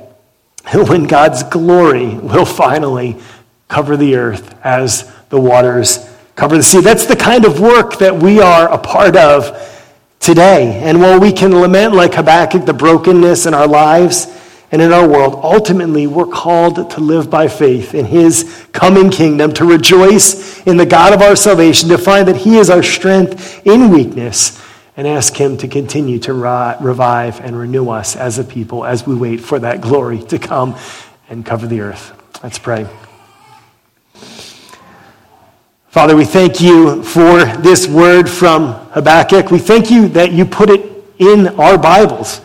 [0.75, 3.17] when God's glory will finally
[3.69, 6.81] cover the earth as the waters cover the sea.
[6.81, 9.73] That's the kind of work that we are a part of
[10.21, 10.81] today.
[10.83, 14.27] And while we can lament, like Habakkuk, the brokenness in our lives,
[14.73, 19.53] and in our world, ultimately, we're called to live by faith in His coming kingdom,
[19.55, 23.65] to rejoice in the God of our salvation, to find that He is our strength
[23.65, 24.61] in weakness,
[24.97, 29.15] and ask Him to continue to revive and renew us as a people as we
[29.15, 30.77] wait for that glory to come
[31.29, 32.13] and cover the earth.
[32.43, 32.89] Let's pray.
[35.89, 39.51] Father, we thank you for this word from Habakkuk.
[39.51, 42.41] We thank you that you put it in our Bibles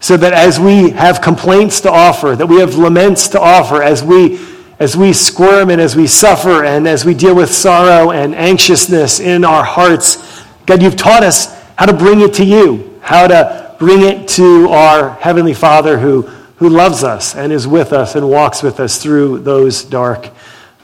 [0.00, 4.02] so that as we have complaints to offer, that we have laments to offer, as
[4.02, 4.38] we
[4.80, 9.18] as we squirm and as we suffer and as we deal with sorrow and anxiousness
[9.18, 13.74] in our hearts, God, you've taught us how to bring it to you, how to
[13.78, 16.22] bring it to our Heavenly Father who,
[16.56, 20.30] who loves us and is with us and walks with us through those dark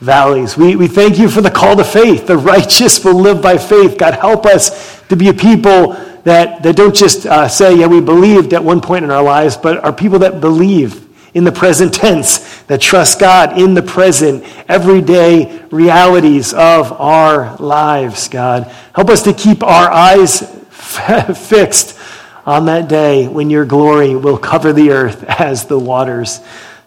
[0.01, 0.57] valleys.
[0.57, 2.27] We, we thank you for the call to faith.
[2.27, 3.97] The righteous will live by faith.
[3.97, 8.01] God, help us to be a people that, that don't just uh, say, yeah, we
[8.01, 11.05] believed at one point in our lives, but are people that believe
[11.35, 18.29] in the present tense, that trust God in the present, everyday realities of our lives,
[18.29, 18.65] God.
[18.95, 20.41] Help us to keep our eyes
[21.49, 21.99] fixed
[22.47, 26.41] on that day when your glory will cover the earth as the waters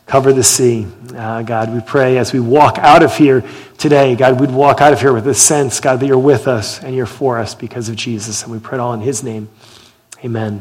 [0.05, 0.87] cover the sea.
[1.17, 3.43] Uh, God, we pray as we walk out of here
[3.79, 6.83] today, God, we'd walk out of here with a sense, God, that you're with us
[6.83, 8.43] and you're for us because of Jesus.
[8.43, 9.49] And we pray it all in his name.
[10.23, 10.55] Amen.